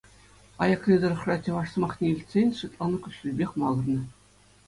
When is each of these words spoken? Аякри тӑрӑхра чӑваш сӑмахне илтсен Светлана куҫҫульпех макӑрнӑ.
Аякри 0.61 0.97
тӑрӑхра 1.01 1.35
чӑваш 1.43 1.67
сӑмахне 1.71 2.07
илтсен 2.13 2.49
Светлана 2.61 2.97
куҫҫульпех 3.03 3.51
макӑрнӑ. 3.65 4.01